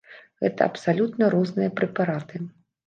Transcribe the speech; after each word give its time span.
Гэта 0.43 0.61
абсалютна 0.71 1.31
розныя 1.37 1.77
прэпараты. 1.79 2.47